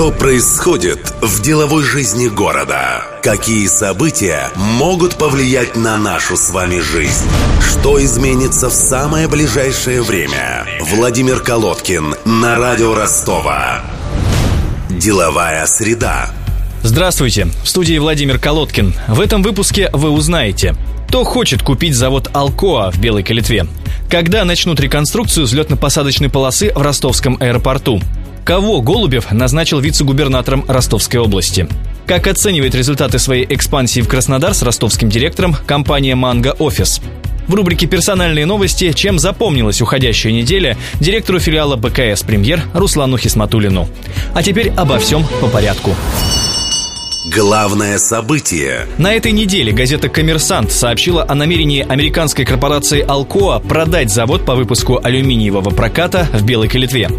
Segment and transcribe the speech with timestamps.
[0.00, 3.04] Что происходит в деловой жизни города?
[3.22, 7.26] Какие события могут повлиять на нашу с вами жизнь?
[7.60, 10.66] Что изменится в самое ближайшее время?
[10.80, 13.82] Владимир Колодкин на радио Ростова.
[14.88, 16.30] Деловая среда.
[16.82, 18.94] Здравствуйте, в студии Владимир Колодкин.
[19.06, 20.76] В этом выпуске вы узнаете,
[21.08, 23.66] кто хочет купить завод «Алкоа» в Белой Калитве,
[24.08, 28.00] когда начнут реконструкцию взлетно-посадочной полосы в ростовском аэропорту,
[28.50, 31.68] кого Голубев назначил вице-губернатором Ростовской области,
[32.04, 37.00] как оценивает результаты своей экспансии в Краснодар с ростовским директором компания «Манго Офис»,
[37.46, 43.88] в рубрике «Персональные новости» чем запомнилась уходящая неделя директору филиала БКС «Премьер» Руслану Хисматулину.
[44.34, 45.94] А теперь обо всем по порядку.
[47.26, 48.86] Главное событие.
[48.96, 54.98] На этой неделе газета «Коммерсант» сообщила о намерении американской корпорации «Алкоа» продать завод по выпуску
[55.02, 57.10] алюминиевого проката в Белой Калитве.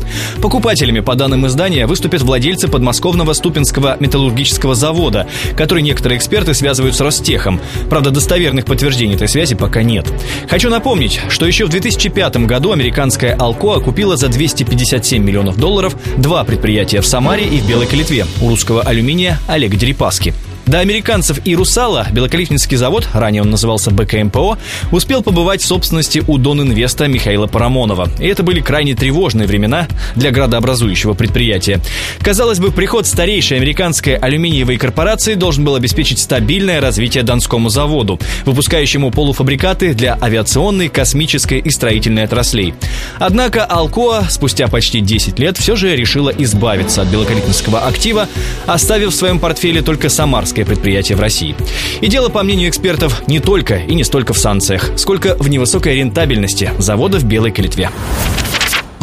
[0.41, 7.02] Покупателями, по данным издания, выступят владельцы подмосковного Ступинского металлургического завода, который некоторые эксперты связывают с
[7.02, 7.62] Ростехом.
[7.88, 10.12] Правда, достоверных подтверждений этой связи пока нет.
[10.49, 16.43] Хочу напомнить, что еще в 2005 году американская «Алкоа» купила за 257 миллионов долларов два
[16.43, 20.34] предприятия в Самаре и в Белой Калитве у русского алюминия Олега Деревянного Дерипаски.
[20.72, 24.58] До американцев и «Русала» Белокалитинский завод, ранее он назывался БКМПО,
[24.94, 28.08] успел побывать в собственности у Дон-Инвеста Михаила Парамонова.
[28.22, 31.82] И это были крайне тревожные времена для градообразующего предприятия.
[32.22, 39.12] Казалось бы, приход старейшей американской алюминиевой корпорации должен был обеспечить стабильное развитие Донскому заводу, выпускающему
[39.12, 42.76] полуфабрикаты для авиационной, космической и строительной отраслей.
[43.20, 48.30] Однако Алкоа спустя почти 10 лет все же решила избавиться от белокалитинского актива,
[48.68, 51.55] оставив в своем портфеле только Самарский американское предприятие в России.
[52.01, 55.95] И дело, по мнению экспертов, не только и не столько в санкциях, сколько в невысокой
[55.95, 57.90] рентабельности завода в Белой Калитве.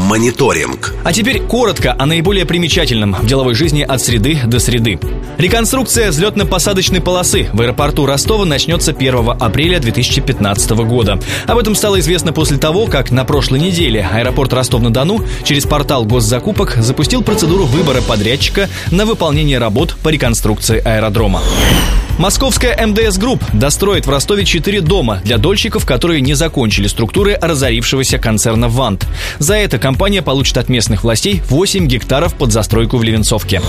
[0.09, 0.95] Мониторинг.
[1.05, 4.98] А теперь коротко о наиболее примечательном в деловой жизни от среды до среды.
[5.37, 11.21] Реконструкция взлетно-посадочной полосы в аэропорту Ростова начнется 1 апреля 2015 года.
[11.47, 16.77] Об этом стало известно после того, как на прошлой неделе аэропорт Ростов-на-Дону через портал госзакупок
[16.78, 21.43] запустил процедуру выбора подрядчика на выполнение работ по реконструкции аэродрома.
[22.19, 28.19] Московская МДС Групп достроит в Ростове 4 дома для дольщиков, которые не закончили структуры разорившегося
[28.19, 29.06] концерна «Вант».
[29.39, 33.62] За это компания получит от местных властей 8 гектаров под застройку в Левенцовке.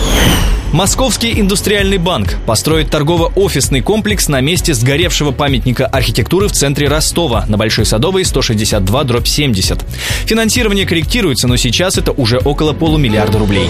[0.73, 7.57] Московский индустриальный банк построит торгово-офисный комплекс на месте сгоревшего памятника архитектуры в центре Ростова на
[7.57, 9.85] Большой Садовой 162 дробь 70.
[10.25, 13.69] Финансирование корректируется, но сейчас это уже около полумиллиарда рублей.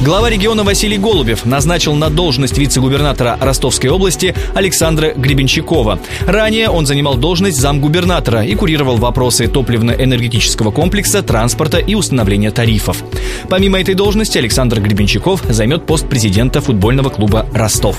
[0.00, 5.98] Глава региона Василий Голубев назначил на должность вице-губернатора Ростовской области Александра Гребенщикова.
[6.26, 13.02] Ранее он занимал должность замгубернатора и курировал вопросы топливно-энергетического комплекса, транспорта и установления тарифов.
[13.48, 17.96] Помимо этой должности Александр Гребенщиков займет пост президента футбольного клуба «Ростов».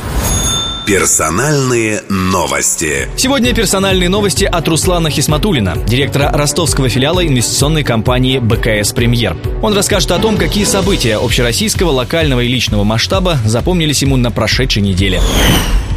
[0.85, 3.07] Персональные новости.
[3.15, 9.37] Сегодня персональные новости от Руслана Хисматулина, директора ростовского филиала инвестиционной компании БКС «Премьер».
[9.61, 14.81] Он расскажет о том, какие события общероссийского, локального и личного масштаба запомнились ему на прошедшей
[14.81, 15.21] неделе.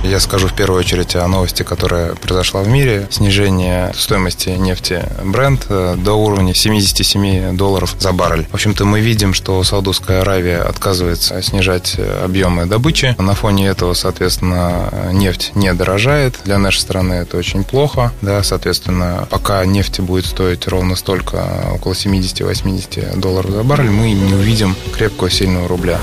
[0.04, 3.06] Я скажу в первую очередь о новости, которая произошла в мире.
[3.10, 8.46] Снижение стоимости нефти бренд э, до уровня 77 долларов за баррель.
[8.50, 13.14] В общем-то, мы видим, что Саудовская Аравия отказывается снижать объемы добычи.
[13.18, 14.71] На фоне этого, соответственно,
[15.12, 16.38] нефть не дорожает.
[16.44, 18.12] Для нашей страны это очень плохо.
[18.22, 24.34] Да, соответственно, пока нефть будет стоить ровно столько, около 70-80 долларов за баррель, мы не
[24.34, 25.98] увидим крепкого сильного рубля.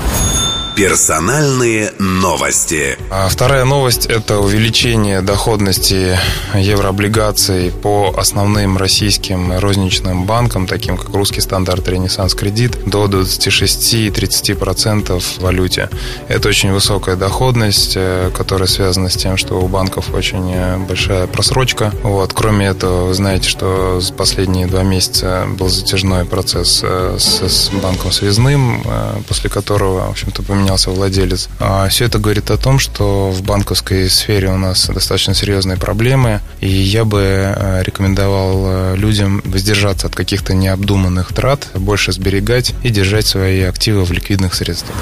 [0.80, 2.96] Персональные новости.
[3.10, 6.18] А вторая новость– это увеличение доходности
[6.54, 15.40] еврооблигаций по основным российским розничным банкам, таким как Русский стандарт Ренессанс Кредит, до 26-30% в
[15.42, 15.90] валюте.
[16.28, 21.26] Это очень высокая доходность, э, которая связана с тем, что у банков очень э, большая
[21.26, 21.92] просрочка.
[22.02, 22.32] Вот.
[22.32, 27.68] Кроме этого, вы знаете, что за последние два месяца был затяжной процесс э, с, с
[27.68, 28.82] банком связным,
[29.28, 31.48] после которого, в общем-то, поменялся поменялся владелец.
[31.58, 36.40] А все это говорит о том, что в банковской сфере у нас достаточно серьезные проблемы,
[36.60, 42.90] и я бы э, рекомендовал э, людям воздержаться от каких-то необдуманных трат, больше сберегать и
[42.90, 44.94] держать свои активы в ликвидных средствах.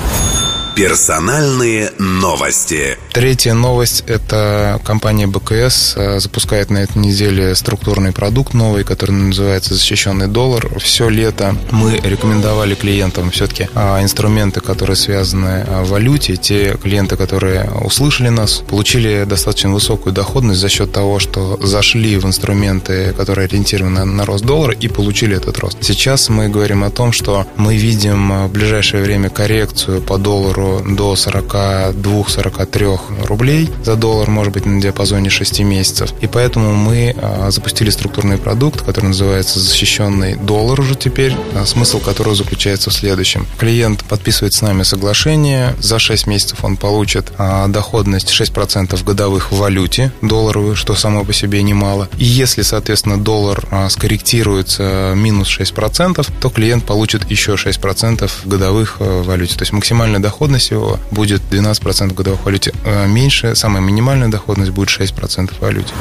[0.79, 2.97] Персональные новости.
[3.13, 9.75] Третья новость– это компания БКС э, запускает на этой неделе структурный продукт новый, который называется
[9.75, 10.71] «Защищенный доллар».
[10.79, 16.37] Все лето мы рекомендовали клиентам все-таки а, инструменты, которые связаны а, в валюте.
[16.37, 22.25] Те клиенты, которые услышали нас, получили достаточно высокую доходность за счет того, что зашли в
[22.25, 25.79] инструменты, которые ориентированы на рост доллара и получили этот рост.
[25.81, 31.15] Сейчас мы говорим о том, что мы видим в ближайшее время коррекцию по доллару до
[31.15, 36.13] 42-43 рублей за доллар, может быть, на диапазоне 6 месяцев.
[36.21, 42.01] И поэтому мы а, запустили структурный продукт, который называется «Защищенный доллар» уже теперь, а, смысл
[42.01, 43.47] которого заключается в следующем.
[43.59, 49.59] Клиент подписывает с нами соглашение, за 6 месяцев он получит а, доходность 6% годовых в
[49.59, 52.09] валюте долларовую, что само по себе немало.
[52.19, 59.57] И если, соответственно, доллар скорректируется минус 6%, то клиент получит еще 6% годовых в валюте.
[59.57, 62.73] То есть максимальная доходность доходность его будет 12% годовых валюте.
[62.85, 65.93] Э, меньше, самая минимальная доходность будет 6% в валюте.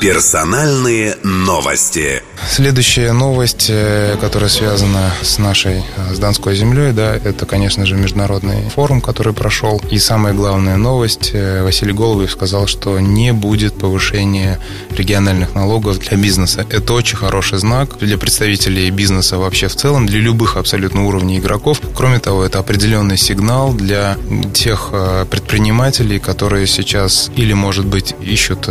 [0.00, 2.22] Персональные новости.
[2.48, 7.96] Следующая новость, э, которая связана с нашей, э, с Донской землей, да, это, конечно же,
[7.96, 9.80] международный форум, который прошел.
[9.90, 14.58] И самая главная новость, э, Василий Голубев сказал, что не будет повышения
[14.90, 16.64] региональных налогов для бизнеса.
[16.70, 21.80] Это очень хороший знак для представителей бизнеса вообще в целом, для любых абсолютно уровней игроков.
[21.94, 24.16] Кроме того, это определенный сигнал для
[24.54, 24.92] тех
[25.30, 28.66] предпринимателей, которые сейчас или, может быть, ищут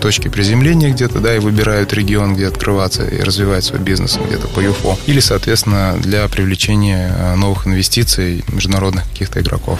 [0.00, 4.60] точки приземления где-то, да, и выбирают регион, где открываться и развивать свой бизнес где-то по
[4.60, 4.96] ЮФО.
[5.04, 9.78] Или, соответственно, для привлечения э, новых инвестиций международных каких-то игроков.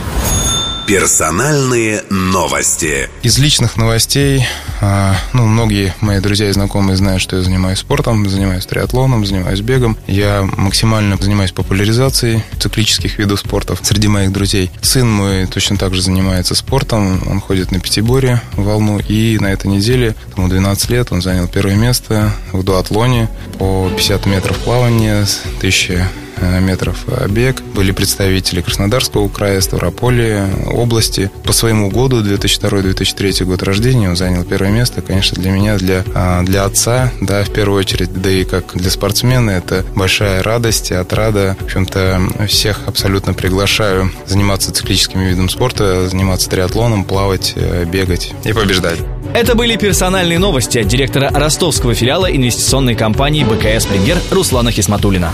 [0.91, 3.09] Персональные новости.
[3.23, 4.45] Из личных новостей,
[4.81, 9.61] а, ну, многие мои друзья и знакомые знают, что я занимаюсь спортом, занимаюсь триатлоном, занимаюсь
[9.61, 9.97] бегом.
[10.09, 14.73] Я максимально занимаюсь популяризацией циклических видов спорта среди моих друзей.
[14.83, 19.69] Сын мой точно так же занимается спортом, он ходит на пятиборе, волну, и на этой
[19.69, 23.29] неделе, ему 12 лет, он занял первое место в дуатлоне
[23.61, 25.25] по 50 метров плавания,
[25.59, 27.63] 1000 Э, метров бег.
[27.75, 31.31] Были представители Краснодарского края, Ставрополя, области.
[31.45, 35.03] По своему году, 2002-2003 год рождения, он занял первое место.
[35.03, 38.91] Конечно, для меня, для, а, для отца, да, в первую очередь, да и как для
[38.91, 41.57] спортсмена, это большая радость и отрада.
[41.61, 48.53] В общем-то, всех абсолютно приглашаю заниматься циклическим видом спорта, заниматься триатлоном, плавать, э, бегать и
[48.53, 48.99] побеждать.
[49.35, 55.33] Это были персональные новости от директора ростовского филиала инвестиционной компании БКС «Премьер» Руслана Хисматулина.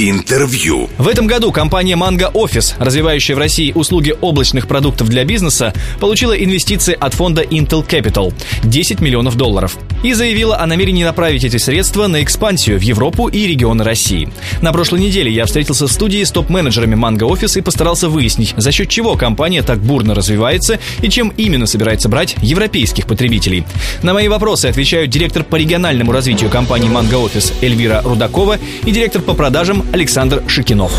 [0.00, 0.88] Интервью.
[0.96, 6.34] В этом году компания Mango Office, развивающая в России услуги облачных продуктов для бизнеса, получила
[6.34, 9.76] инвестиции от фонда Intel Capital– 10 миллионов долларов.
[10.04, 14.28] И заявила о намерении направить эти средства на экспансию в Европу и регионы России.
[14.62, 18.70] На прошлой неделе я встретился в студии с топ-менеджерами Mango Office и постарался выяснить, за
[18.70, 23.64] счет чего компания так бурно развивается и чем именно собирается брать европейских потребителей.
[24.04, 29.22] На мои вопросы отвечают директор по региональному развитию компании Mango Office Эльвира Рудакова и директор
[29.22, 30.92] по продажам Александр Шикинов.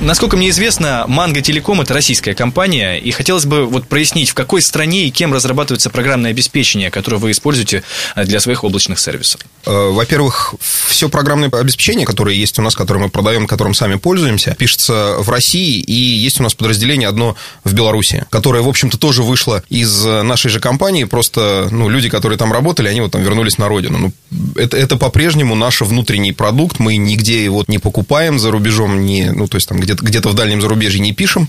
[0.00, 4.62] Насколько мне известно, Манго Телеком– это российская компания, и хотелось бы вот прояснить, в какой
[4.62, 7.82] стране и кем разрабатывается программное обеспечение, которое вы используете
[8.14, 9.40] э, для своих облачных сервисов.
[9.66, 14.54] Э, во-первых, все программное обеспечение, которое есть у нас, которое мы продаем, которым сами пользуемся,
[14.56, 17.34] пишется в России, и есть у нас подразделение одно
[17.64, 22.38] в Беларуси, которое, в общем-то, тоже вышло из нашей же компании, просто ну, люди, которые
[22.38, 23.98] там работали, они вот там вернулись на родину.
[23.98, 24.12] Ну,
[24.54, 29.30] это, это по-прежнему наш внутренний продукт, мы нигде его не покупаем, покупаем за рубежом, не,
[29.30, 31.48] ну, то есть там где-то где в дальнем зарубежье не пишем,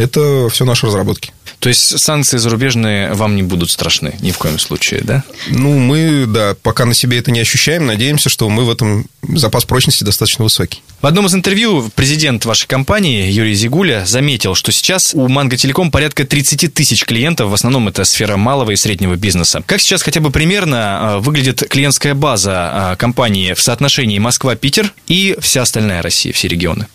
[0.00, 1.32] это все наши разработки.
[1.58, 5.24] То есть санкции зарубежные вам не будут страшны ни в коем случае, да?
[5.48, 9.66] Ну, мы, да, пока на себе это не ощущаем, надеемся, что мы в этом запас
[9.66, 10.82] прочности достаточно высокий.
[11.02, 15.90] В одном из интервью президент вашей компании Юрий Зигуля заметил, что сейчас у Манго Телеком
[15.90, 19.62] порядка 30 тысяч клиентов, в основном это сфера малого и среднего бизнеса.
[19.66, 25.36] Как сейчас хотя бы примерно а, выглядит клиентская база а, компании в соотношении Москва-Питер и
[25.40, 26.86] вся остальная Россия, все регионы?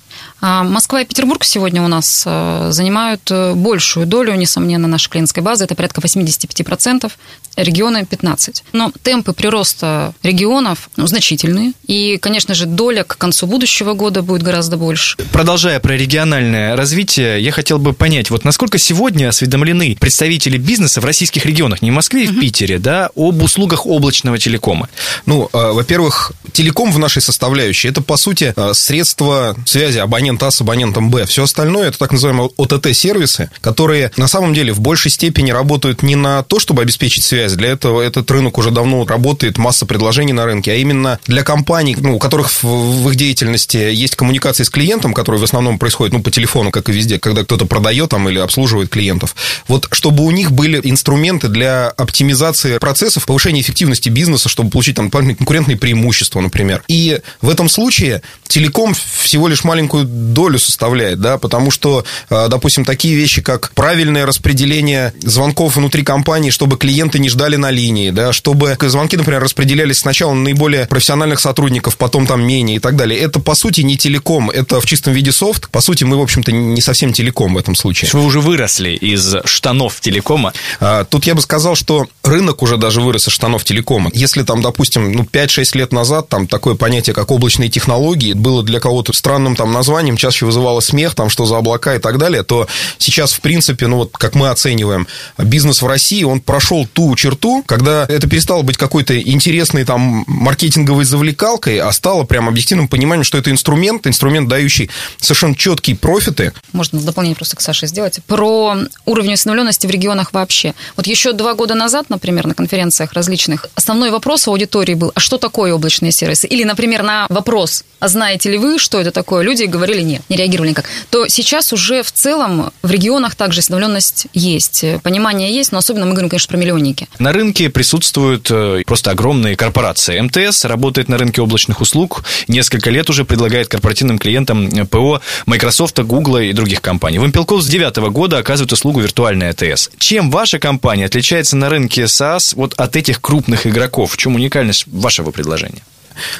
[0.42, 5.42] А, Москва и Петербург сегодня у нас э, занимают э, большую долю, несомненно, нашей клиентской
[5.42, 5.64] базы.
[5.64, 7.12] Это порядка 85%,
[7.56, 8.62] регионы 15%.
[8.74, 11.72] Но темпы прироста регионов ну, значительные.
[11.88, 15.18] И, конечно же, доля к концу будущего года будет гораздо больше.
[15.32, 21.06] Продолжая про региональное развитие, я хотел бы понять, вот насколько сегодня осведомлены представители бизнеса в
[21.06, 24.90] российских регионах, не в Москве и в Питере, да, об услугах облачного телекома?
[25.26, 30.52] Ну, э, во-первых, телеком в нашей составляющей– это, по сути, средство связи абонента абонент А
[30.52, 31.26] с абонентом Б.
[31.26, 36.16] Все остальное это так называемые ОТТ-сервисы, которые на самом деле в большей степени работают не
[36.16, 37.54] на то, чтобы обеспечить связь.
[37.54, 41.96] Для этого этот рынок уже давно работает, масса предложений на рынке, а именно для компаний,
[42.00, 46.22] ну, у которых в, их деятельности есть коммуникация с клиентом, которая в основном происходит ну,
[46.22, 49.36] по телефону, как и везде, когда кто-то продает там, или обслуживает клиентов.
[49.68, 55.10] Вот чтобы у них были инструменты для оптимизации процессов, повышения эффективности бизнеса, чтобы получить там
[55.10, 56.84] конкурентные преимущества, например.
[56.88, 62.86] И в этом случае телеком всего лишь маленькую долю составляет, да, потому что, а, допустим,
[62.86, 68.34] такие вещи, как правильное распределение звонков внутри компании, чтобы клиенты не ждали на линии, да,
[68.34, 73.20] чтобы звонки, например, распределялись сначала на наиболее профессиональных сотрудников, потом там менее и так далее.
[73.20, 75.70] Это, по сути, не телеком, это в чистом виде софт.
[75.70, 78.10] По сути, мы, в общем-то, не совсем телеком в этом случае.
[78.14, 80.54] Вы уже выросли из штанов телекома.
[80.80, 84.12] А, тут я бы сказал, что рынок уже даже вырос из штанов телекома.
[84.14, 88.80] Если там, допустим, ну, 5-6 лет назад там такое понятие, как облачные технологии, было для
[88.80, 92.68] кого-то странным там названием, чаще вызывало смех, там, что за облака и так далее, то
[92.98, 95.08] сейчас, в принципе, ну, вот как мы оцениваем,
[95.38, 101.06] бизнес в России, он прошел ту черту, когда это перестало быть какой-то интересной там маркетинговой
[101.06, 106.54] завлекалкой, а стало прям объективным пониманием, что это инструмент, инструмент, дающий совершенно четкие профиты.
[106.72, 108.20] Можно дополнение просто к Саше сделать.
[108.28, 110.74] Про уровень осведомленности в регионах вообще.
[110.96, 115.20] Вот еще два года назад, например, на конференциях различных, основной вопрос у аудитории был, а
[115.20, 116.48] что такое облачные сервисы?
[116.48, 119.44] Или, например, на вопрос, а знаете ли вы, что это такое?
[119.44, 120.86] Люди говорили нет, не реагировали никак.
[121.10, 126.12] То сейчас уже в целом в регионах также осведомленность есть, понимание есть, но особенно мы
[126.12, 127.08] говорим, конечно, про миллионники.
[127.20, 130.20] На рынке присутствуют э, просто огромные корпорации.
[130.20, 136.38] МТС работает на рынке облачных услуг, несколько лет уже предлагает корпоративным клиентам ПО Microsoft, Google
[136.38, 137.18] и других компаний.
[137.18, 139.90] Вимпелков с 2009 года оказывает услугу виртуальной АТС.
[139.98, 144.14] Чем ваша компания отличается на рынке SaaS вот от этих крупных игроков?
[144.14, 145.82] В чем уникальность вашего предложения?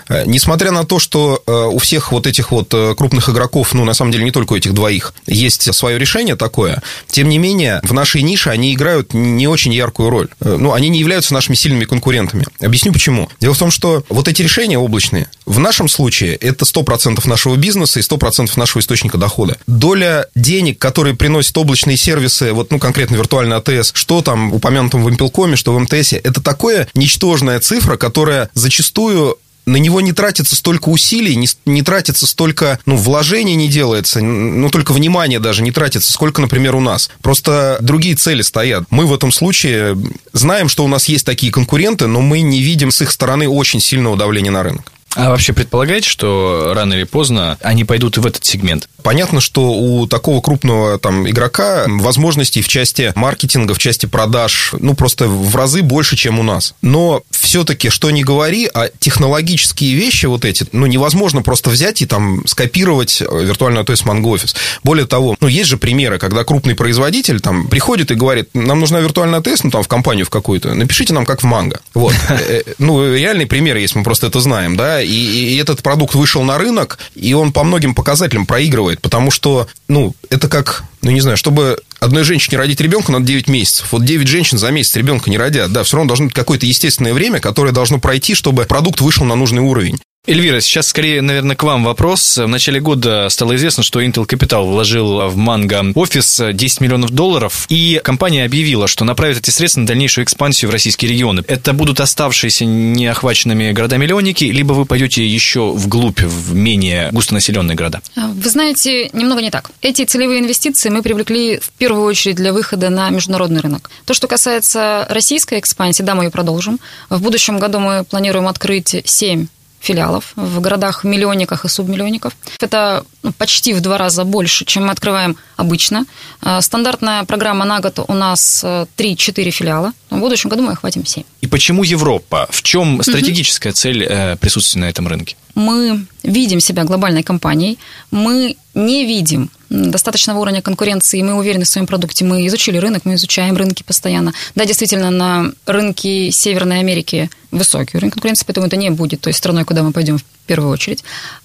[0.10, 3.86] Э, несмотря на то, что э, у всех вот этих вот э, крупных игроков, ну,
[3.86, 7.82] на самом деле, не только у этих двоих, есть свое решение такое, тем не менее,
[7.84, 10.28] в нашей нише они играют не очень яркую роль.
[10.40, 12.46] Ну, они не являются нашими сильными конкурентами.
[12.60, 13.30] Объясню почему.
[13.40, 18.00] Дело в том, что вот эти решения облачные, в нашем случае это 100% нашего бизнеса
[18.00, 19.58] и 100% нашего источника дохода.
[19.68, 25.10] Доля денег, которые приносят облачные сервисы, вот, ну, конкретно виртуальный АТС, что там упомянутом в
[25.10, 30.90] Импелкоме, что в МТСе, это такое ничтожная цифра, которая зачастую на него не тратится столько
[30.90, 36.12] усилий, не, не тратится столько, ну, вложений не делается, ну, только внимания даже не тратится,
[36.12, 37.10] сколько, например, у нас.
[37.22, 38.84] Просто другие цели стоят.
[38.90, 39.98] Мы в этом случае
[40.34, 43.80] знаем, что у нас есть такие конкуренты, но мы не видим с их стороны очень
[43.80, 44.92] сильного давления на рынок.
[45.16, 48.90] А вообще предполагаете, что рано или поздно они пойдут и в этот сегмент?
[49.02, 54.94] Понятно, что у такого крупного там игрока возможностей в части маркетинга, в части продаж, ну,
[54.94, 56.76] просто в разы больше, чем у нас.
[56.82, 62.06] Но все-таки, что не говори, а технологические вещи вот эти, ну, невозможно просто взять и
[62.06, 64.56] там скопировать виртуальную АТС Mango Office.
[64.84, 69.00] Более того, ну, есть же примеры, когда крупный производитель там приходит и говорит, нам нужна
[69.00, 71.80] виртуальная АТС, ну, там, в компанию в какую-то, напишите нам, как в Манго.
[71.94, 72.14] Вот.
[72.30, 76.16] Э, э, ну, реальный пример есть, мы просто это знаем, да, и, и этот продукт
[76.16, 81.12] вышел на рынок, и он по многим показателям проигрывает, потому что, ну, это как, ну,
[81.12, 83.88] не знаю, чтобы одной женщине родить ребенка надо 9 месяцев.
[83.92, 85.72] Вот 9 женщин за месяц ребенка не родят.
[85.72, 89.36] Да, все равно должно быть какое-то естественное время, которое должно пройти, чтобы продукт вышел на
[89.36, 89.98] нужный уровень.
[90.28, 92.38] Эльвира, сейчас скорее, наверное, к вам вопрос.
[92.38, 97.68] В начале года стало известно, что Intel Capital вложил в Mango офис 10 миллионов долларов,
[97.70, 101.44] и компания объявила, что направит эти средства на дальнейшую экспансию в российские регионы.
[101.48, 108.02] Это будут оставшиеся неохваченными города-миллионники, либо вы пойдете еще вглубь, в менее густонаселенные города?
[108.16, 109.70] А, вы знаете, немного не так.
[109.82, 113.92] Эти целевые инвестиции мы привлекли в первую очередь для выхода на международный рынок.
[114.06, 116.80] То, что касается российской экспансии, да, мы ее продолжим.
[117.12, 119.46] В будущем году мы планируем открыть 7
[119.86, 122.34] филиалов в городах-миллионниках и субмиллионников.
[122.60, 126.06] Это ну, почти в два раза больше, чем мы открываем обычно.
[126.42, 129.94] А, стандартная программа на год у нас 3-4 э, филиала.
[130.10, 131.24] В будущем году мы охватим 7.
[131.42, 132.48] И почему Европа?
[132.50, 133.76] В чем стратегическая угу.
[133.76, 135.36] цель э, присутствия на этом рынке?
[135.56, 137.78] Мы видим себя глобальной компанией,
[138.12, 143.16] мы не видим достаточного уровня конкуренции, мы уверены в своем продукте, мы изучили рынок, мы
[143.16, 144.34] изучаем рынки постоянно.
[144.56, 149.66] Да, действительно, на рынке Северной Америки высокий уровень конкуренции, поэтому это не будет той страной,
[149.66, 151.04] куда мы пойдем в первую очередь.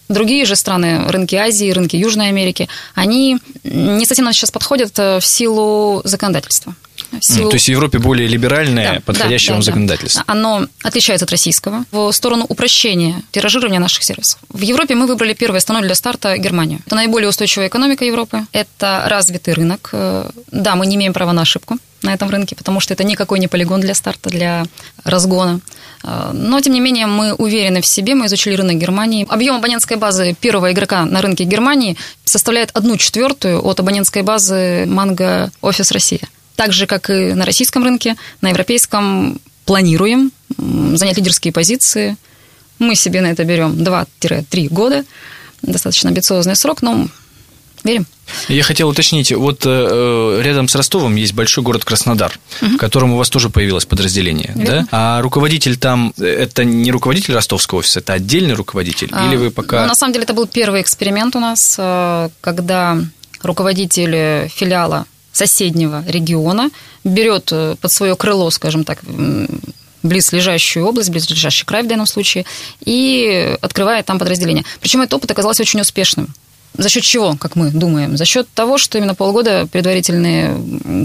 [0.09, 5.21] Другие же страны, рынки Азии, рынки Южной Америки, они не совсем нам сейчас подходят э,
[5.21, 6.75] в силу законодательства.
[7.21, 7.51] Силу...
[7.51, 10.25] То есть в Европе более либеральное, да, подходящее да, вам да, законодательство.
[10.27, 10.33] Да.
[10.33, 14.39] Оно отличается от российского в сторону упрощения тиражирования наших сервисов.
[14.49, 16.81] В Европе мы выбрали первой страной для старта Германию.
[16.87, 19.91] Это наиболее устойчивая экономика Европы, это развитый рынок.
[19.93, 21.79] Э, да, мы не имеем права на ошибку.
[22.03, 24.65] на этом рынке, потому что это никакой не полигон для старта, для
[25.05, 25.61] разгона.
[26.03, 29.27] Э, но, тем не менее, мы уверены в себе, мы изучили рынок Германии.
[29.29, 35.51] Объем абонентской базы первого игрока на рынке Германии составляет одну четвертую от абонентской базы Манго
[35.61, 36.23] Офис Россия.
[36.61, 42.19] Так же, как и на российском рынке, на европейском планируем занять лидерские позиции.
[42.79, 45.07] Мы себе на это берем 2-3 года.
[45.63, 47.09] Достаточно амбициозный срок, но
[47.83, 48.07] верим.
[48.49, 52.73] Я хотел уточнить, вот э, рядом с Ростовом есть большой город Краснодар, угу.
[52.73, 54.83] в котором у вас тоже появилось подразделение, Верно.
[54.83, 54.87] да?
[54.91, 59.09] А руководитель там, это не руководитель ростовского офиса, это отдельный руководитель?
[59.13, 59.81] А, или вы пока...
[59.81, 62.99] Ну, на самом деле это был первый эксперимент у нас, э, когда
[63.43, 66.71] руководитель филиала соседнего региона
[67.05, 69.01] берет э, под свое крыло, скажем так,
[70.03, 72.47] близлежащую область, близлежащий край в данном случае,
[72.85, 74.65] и открывает там подразделение.
[74.81, 76.35] Причем этот опыт оказался очень успешным.
[76.75, 78.17] За счет чего, как мы думаем?
[78.17, 80.55] За счет того, что именно полгода предварительный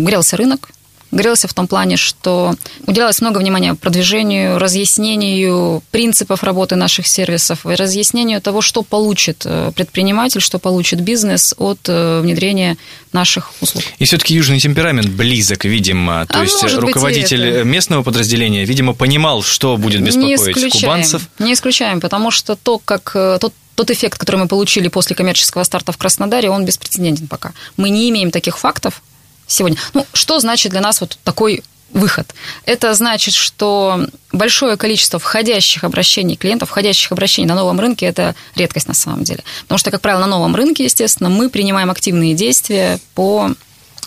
[0.05, 0.69] грелся рынок,
[1.11, 7.69] грелся в том плане, что уделялось много внимания продвижению, разъяснению принципов работы наших сервисов, и
[7.69, 12.77] разъяснению того, что получит э, предприниматель, что получит бизнес от э, внедрения
[13.13, 13.83] наших услуг.
[13.99, 16.25] И все-таки южный темперамент близок, видимо.
[16.27, 21.29] То а есть руководитель местного подразделения, видимо, понимал, что будет беспокоить не кубанцев.
[21.39, 25.63] Не исключаем, потому что то, как э, тот тот эффект, который мы получили после коммерческого
[25.63, 27.51] старта в Краснодаре, он беспрецедентен пока.
[27.75, 29.01] Мы не имеем таких фактов
[29.47, 29.77] сегодня.
[29.93, 32.33] Ну, что значит для нас вот такой выход.
[32.65, 38.87] Это значит, что большое количество входящих обращений клиентов, входящих обращений на новом рынке– это редкость
[38.87, 39.43] на самом деле.
[39.63, 43.51] Потому что, как правило, на новом рынке, естественно, мы принимаем активные действия по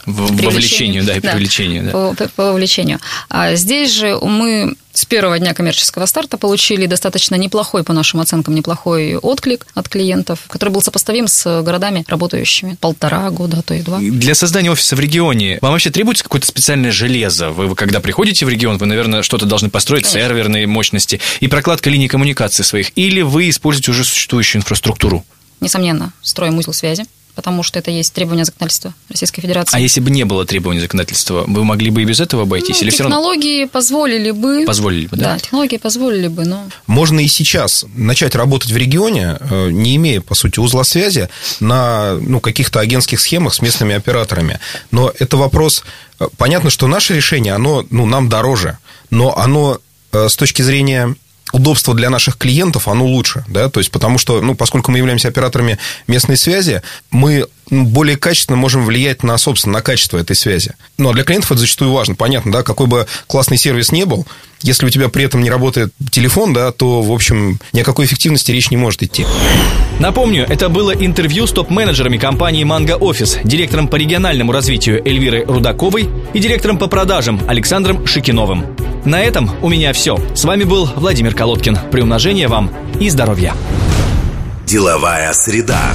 [0.04, 1.84] вовлечению, да, и привлечению.
[1.84, 1.90] Да.
[1.90, 3.00] По, по, по вовлечению.
[3.30, 8.56] А здесь же мы с первого дня коммерческого старта получили достаточно неплохой, по нашим оценкам,
[8.56, 13.82] неплохой отклик от клиентов, который был сопоставим с городами, работающими полтора года, а то и
[13.82, 14.00] два.
[14.00, 17.50] Для создания офиса в регионе вам вообще требуется какое-то специальное железо?
[17.50, 20.28] Вы, когда приходите в регион, вы, наверное, что-то должны построить, Конечно.
[20.28, 25.24] серверные мощности и прокладка линий коммуникации своих, или вы используете уже существующую инфраструктуру?
[25.60, 27.04] Несомненно, строим узел связи
[27.38, 29.76] потому что это есть требования законодательства Российской Федерации.
[29.76, 32.80] А если бы не было требований законодательства, вы могли бы и без этого обойтись?
[32.80, 33.68] Ну, или технологии все равно...
[33.68, 34.64] позволили бы.
[34.66, 35.34] Позволили бы, да?
[35.34, 36.64] Да, технологии позволили бы, но...
[36.88, 41.28] Можно и сейчас начать работать в регионе, э, не имея, по сути, узла связи
[41.60, 44.58] на ну, каких-то агентских схемах с местными операторами.
[44.90, 45.84] Но это вопрос...
[46.18, 48.78] Э, понятно, что наше решение, оно ну, нам дороже,
[49.10, 49.78] но оно
[50.10, 51.14] э, с точки зрения
[51.52, 55.28] удобство для наших клиентов, оно лучше, да, то есть потому что, ну, поскольку мы являемся
[55.28, 60.72] операторами местной связи, мы более качественно можем влиять на, собственно, на качество этой связи.
[60.96, 64.26] Ну, а для клиентов это зачастую важно, понятно, да, какой бы классный сервис не был,
[64.62, 68.06] если у тебя при этом не работает телефон, да, то, в общем, ни о какой
[68.06, 69.24] эффективности речь не может идти.
[70.00, 76.08] Напомню, это было интервью с топ-менеджерами компании «Манго Офис», директором по региональному развитию Эльвирой Рудаковой
[76.34, 78.64] и директором по продажам Александром Шикиновым.
[79.04, 80.18] На этом у меня все.
[80.34, 81.78] С вами был Владимир Колодкин.
[81.90, 83.54] Приумножения вам и здоровья.
[84.66, 85.94] Деловая среда.